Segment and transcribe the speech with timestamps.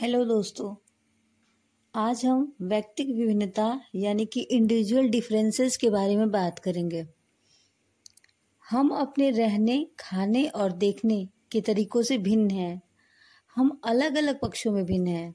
[0.00, 0.74] Hello दोस्तों,
[1.94, 7.06] आज हम व्यक्तिक विभिन्नता यानी कि इंडिविजुअल डिफरेंसेस के बारे में बात करेंगे।
[8.70, 12.80] हम अपने रहने, खाने और देखने के तरीकों से भिन्न हैं।
[13.56, 15.34] हम अलग अलग पक्षों में भिन्न हैं।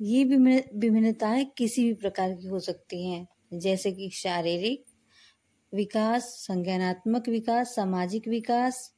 [0.00, 4.84] ये विभिन्नताएँ किसी भी प्रकार की हो सकती हैं, जैसे कि शारीरिक
[5.72, 8.94] विकास, संज्ञानात्मक विकास, सामाजिक विकास,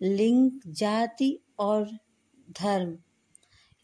[0.00, 1.90] लिंग, जाति और
[2.62, 2.98] धर्म।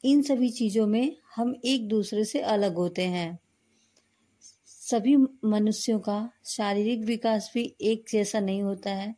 [0.05, 3.39] इन सभी चीज़ों में हम एक दूसरे से अलग होते हैं।
[4.67, 9.17] सभी मनुष्यों का शारीरिक विकास भी एक जैसा नहीं होता है।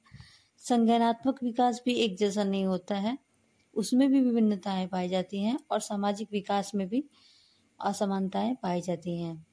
[0.59, 3.19] संज्ञानात्मक विकास भी एक जैसा नहीं होता है।
[3.75, 7.05] उसमें भी विभिन्नताएँ पाई जाती हैं और सामाजिक विकास में भी
[7.83, 9.47] असमानताएँ पाई जाती हैं।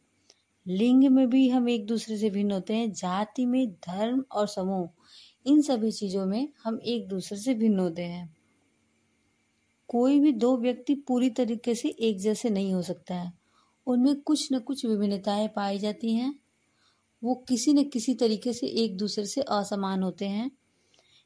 [0.67, 4.89] लिंग में भी हम एक दूसरे से भिन्न होते हैं। जाति में, धर्म और समूह,
[5.45, 8.40] इन सभी चीज़ों में हम एक दूसरे से भिन्न होते हैं।
[9.91, 13.33] कोई भी दो व्यक्ति पूरी तरीके से एक जैसे नहीं हो सकता है।
[13.87, 16.39] उनमें कुछ न कुछ विभिन्नताएँ पाई जाती हैं।
[17.23, 20.51] वो किसी न किसी तरीके से एक दूसरे से असमान होते हैं।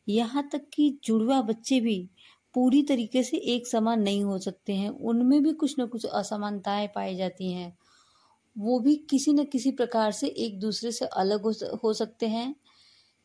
[0.09, 2.09] यहाँ तक कि जुड़वा बच्चे भी
[2.53, 6.87] पूरी तरीके से एक समान नहीं हो सकते हैं। उनमें भी कुछ न कुछ असमानताएँ
[6.87, 7.77] पाई जाती हैं।
[8.57, 11.41] वो भी किसी न किसी प्रकार से एक दूसरे से अलग
[11.83, 12.55] हो, सकते हैं।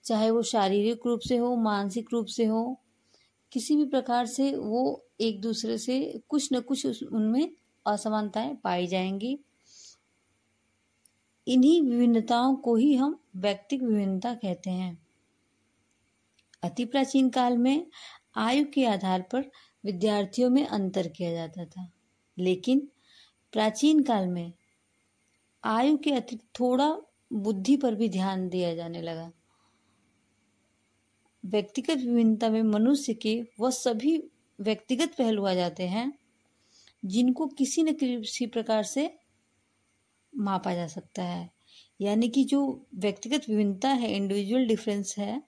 [0.04, 2.80] चाहे वो शारीरिक रूप से हो मानसिक रूप से हो
[3.52, 4.82] किसी भी प्रकार से वो
[5.20, 7.50] एक दूसरे से कुछ न कुछ उनमें
[7.86, 9.38] असमानताएँ पाई जाएँगी।
[11.46, 14.96] इन्हीं विभिन्नताओं को ही हम व्यक्तिक विभिन्नता कहते हैं।
[16.62, 17.86] अति प्राचीन काल में
[18.36, 19.50] आयु के आधार पर
[19.84, 21.90] विद्यार्थियों में अंतर किया जाता था,
[22.38, 22.88] लेकिन
[23.52, 24.52] प्राचीन काल में
[25.64, 26.96] आयु के अतिरिक्त थोड़ा
[27.32, 29.30] बुद्धि पर भी ध्यान दिया जाने लगा।
[31.44, 34.24] व्यक्तिगत विभिन्नता में मनुष्य के वह सभी
[34.60, 36.18] व्यक्तिगत पहलू आ जाते हैं,
[37.04, 39.14] जिनको किसी न किसी प्रकार से
[40.36, 41.50] मापा जा सकता है।
[42.00, 45.42] यानी कि जो व्यक्तिगत विभिन्नता है इंडिविजुअल डिफरेंस है,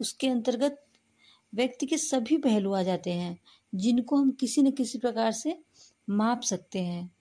[0.00, 0.86] उसके अंतर्गत
[1.54, 3.40] व्यक्ति के सभी पहलू आ जाते हैं,
[3.74, 5.58] जिनको हम किसी न किसी प्रकार से
[6.10, 7.12] माप सकते हैं।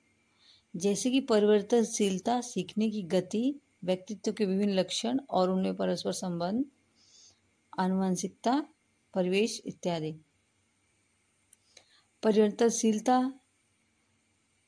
[0.76, 6.66] जैसे कि परिवर्तनशीलता, सीखने की गति, व्यक्तित्व के विभिन्न लक्षण और उनमें परस्पर संबंध
[7.80, 8.64] आनुवंशिकता
[9.14, 10.12] परिवेश इत्यादि।
[12.24, 13.20] परिवर्तनशीलता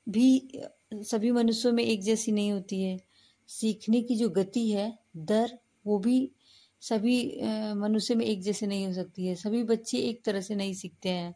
[0.07, 0.61] भी
[0.93, 2.97] सभी मनुष्यों में एक जैसी नहीं होती है।
[3.49, 6.31] सीखने की जो गति है दर वो भी
[6.81, 7.41] सभी
[7.75, 11.09] मनुष्य में एक जैसे नहीं हो सकती है। सभी बच्चे एक तरह से नहीं सीखते
[11.09, 11.33] हैं।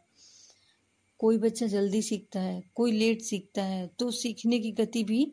[1.19, 5.31] कोई बच्चा जल्दी सीखता है, कोई लेट सीखता है तो सीखने की गति भी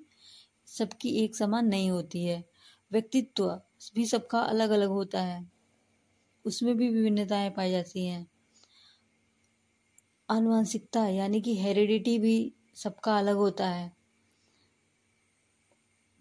[0.68, 2.44] सबकी एक समान नहीं होती है।
[2.92, 3.48] व्यक्तित्व
[3.94, 5.55] भी सबका अलग अलग होता है।
[6.46, 8.26] उसमें भी विभिन्नताएँ पाई जाती हैं।
[10.30, 13.92] आनुवंशिकता यानी कि हेरिडिटी भी सबका अलग होता है।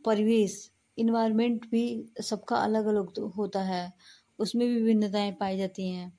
[0.05, 3.93] परिवेश इन्वायरमेंट भी सबका अलग अलग तो होता है।
[4.39, 6.17] उसमें भी विभिन्नताएँ पाई जाती हैं।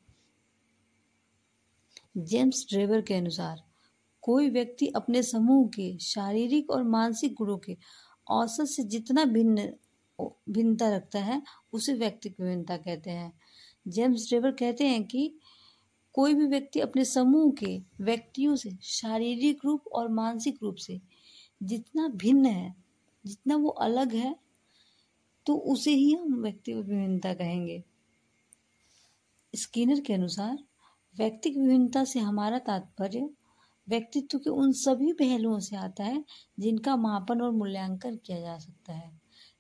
[2.17, 3.63] जेम्स ड्रेवर के अनुसार,
[4.23, 7.77] कोई व्यक्ति अपने समूह के शारीरिक और मानसिक गुणों के
[8.31, 9.73] औसत से जितना भिन्न,
[10.51, 13.33] भिन्नता रखता है, उसे व्यक्तिक विभिन्नता कहते हैं।
[13.87, 15.33] जेम्स ड्रेवर कहते हैं कि
[16.15, 21.01] कोई भी व्यक्ति अपने समूह के व्यक्तियों से शारीरिक रूप और मानसिक रूप से
[21.63, 22.75] जितना भिन्न है,
[23.25, 24.35] जितना वो अलग है
[25.47, 27.83] तो उसे ही हम व्यक्ति विभिन्नता कहेंगे।
[29.55, 30.59] स्किनर के अनुसार,
[31.17, 33.29] व्यक्तिक विभिन्नता से हमारा तात्पर्य
[33.89, 36.25] व्यक्तित्व के उन सभी पहलुओं से आता है
[36.61, 39.11] जिनका मापन और मूल्यांकन किया जा सकता है।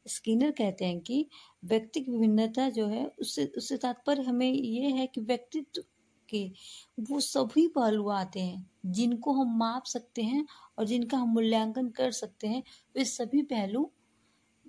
[0.08, 1.28] स्किनर कहते हैं कि
[1.64, 5.84] व्यक्तिक विभिन्नता जो है, उससे उससे तात्पर्य हमें ये है कि व्यक्तित्व
[6.28, 6.52] के
[7.00, 10.46] वो सभी पहलू आते हैं, जिनको हम माप सकते हैं
[10.78, 12.62] और जिनका हम मूल्यांकन कर सकते हैं,
[12.96, 13.90] वे सभी पहलू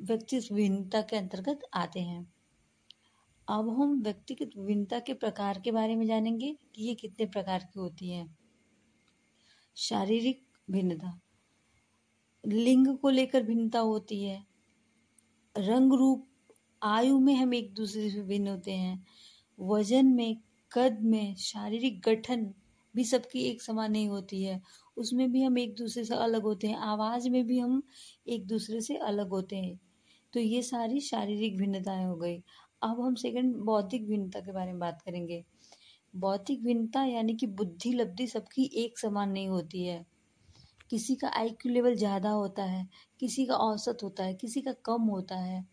[0.01, 2.33] व्यक्तित्व विभिन्नता के अंतर्गत आते हैं।
[3.49, 7.79] अब हम व्यक्तिगत विभिन्नता के प्रकार के बारे में जानेंगे कि ये कितने प्रकार की
[7.79, 8.37] होती है।
[9.75, 11.19] शारीरिक भिन्नता।
[12.45, 14.56] लिंग को लेकर भिन्नता होती है
[15.57, 16.27] रंग रूप,
[16.83, 19.05] आयु में हम एक दूसरे से भिन्न होते हैं।
[19.59, 20.37] वज़न में,
[20.71, 22.53] कद में, शारीरिक गठन
[22.95, 24.61] भी सबकी एक समान नहीं होती है।
[24.97, 27.83] उसमें भी हम एक दूसरे से अलग होते हैं। आवाज़ में भी हम
[28.27, 29.79] एक दूसरे से अलग होते हैं।
[30.33, 32.43] तो ये सारी शारीरिक भिन्नताएँ हो गई।
[32.81, 35.45] अब हम सेकंड बौद्धिक भिन्नता के बारे में बात करेंगे।
[36.15, 40.16] बौद्धिक भिन्नता यानी कि बुद्धि लब्धि सबकी एक समान नहीं होती है।
[40.89, 42.87] किसी का आई क्यू लेवल ज़्यादा होता है,
[43.19, 45.65] किसी का औसत होता है, किसी का कम होता है।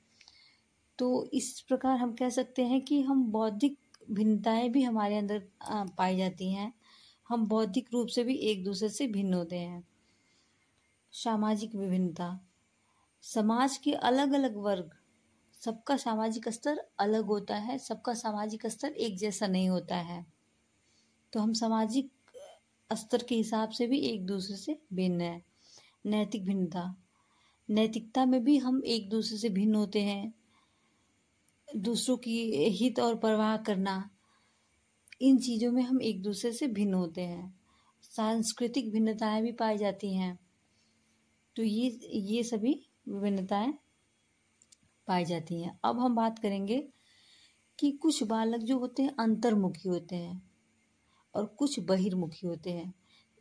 [0.98, 3.78] तो इस प्रकार हम कह सकते हैं कि हम बौद्धिक
[4.10, 5.42] भिन्नताएँ भी हमारे अंदर
[5.98, 6.72] पाई जाती हैं।
[7.28, 9.84] हम बौद्धिक रूप से भी एक दूसरे से भिन्न होते हैं।
[11.12, 12.28] सामाजिक विभिन्नता।
[13.24, 14.90] समाज के अलग अलग वर्ग।
[15.62, 20.24] सबका सामाजिक स्तर अलग होता है, सबका सामाजिक स्तर एक जैसा नहीं होता है।
[21.32, 22.10] तो हम सामाजिक
[22.92, 25.44] स्तर के हिसाब से भी एक दूसरे से भिन्न है।
[26.06, 26.96] नैतिक भिन्नता।
[27.70, 30.34] नैतिकता में भी हम एक दूसरे से भिन्न होते हैं।
[31.76, 34.10] दूसरों की हित और परवाह करना,
[35.20, 37.60] इन चीज़ों में हम एक दूसरे से भिन्न होते हैं।
[38.02, 40.38] सांस्कृतिक भिन्नताएँ भी पाई जाती हैं।
[41.56, 43.74] तो ये ये सभी विभिन्नताएँ
[45.06, 46.88] पाई जाती हैं। अब हम बात करेंगे
[47.78, 50.53] कि कुछ बालक जो होते हैं, अंतर्मुखी होते हैं।
[51.34, 52.94] और कुछ बहिर्मुखी होते हैं।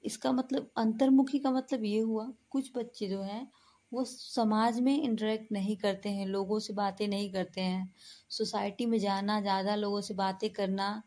[0.04, 3.48] इसका मतलब अंतर्मुखी का मतलब ये हुआ, कुछ बच्चे जो हैं,
[3.92, 7.94] वो समाज में इंटरेक्ट नहीं करते हैं, लोगों से बातें नहीं करते हैं।
[8.30, 11.04] सोसाइटी में जाना, ज़्यादा लोगों से बातें करना,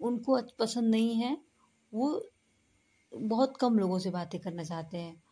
[0.00, 1.36] उनको पसंद नहीं है,
[1.92, 2.30] वो
[3.12, 5.22] बहुत कम लोगों से बातें करना चाहते हैं।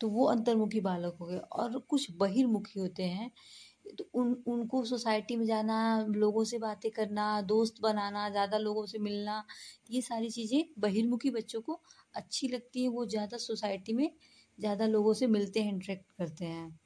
[0.00, 3.30] तो वो अंतर्मुखी बालक हो गए और कुछ बहिर्मुखी होते हैं
[3.98, 8.98] तो उन, उनको सोसाइटी में जाना, लोगों से बातें करना, दोस्त बनाना, ज़्यादा लोगों से
[8.98, 9.44] मिलना,
[9.90, 11.80] ये सारी चीज़ें बहिर्मुखी बच्चों को
[12.16, 14.10] अच्छी लगती है, वो ज़्यादा सोसाइटी में
[14.58, 16.78] ज़्यादा लोगों से मिलते हैं इंटरेक्ट करते हैं।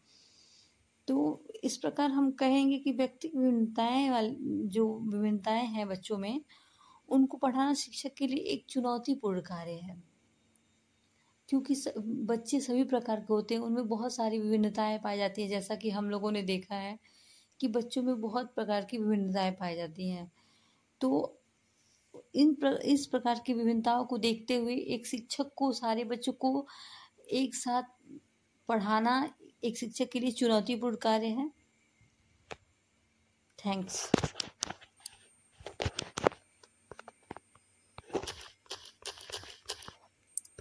[1.08, 4.37] तो इस प्रकार हम कहेंगे कि व्यक्ति विभिन्नताएँ वाली,
[4.69, 6.40] जो विभिन्नताएँ हैं बच्चों में,
[7.08, 10.15] उनको पढ़ाना शिक्षक के लिए एक चुनौतीपूर्ण कार्य है।
[11.48, 15.75] क्योंकि बच्चे सभी प्रकार के होते हैं उनमें बहुत सारी विभिन्नताएँ पाई जाती हैं। जैसा
[15.75, 16.98] कि हम लोगों ने देखा है
[17.60, 20.31] कि बच्चों में बहुत प्रकार की विभिन्नताएँ पाई जाती हैं।
[21.00, 21.40] तो
[22.34, 26.66] इन प्र, इस प्रकार की विभिन्नताओं को देखते हुए एक शिक्षक को सारे बच्चों को
[27.31, 27.82] एक साथ
[28.69, 29.34] पढ़ाना
[29.64, 31.49] एक शिक्षक के लिए चुनौतीपूर्ण कार्य है।
[33.58, 34.10] थैंक्स।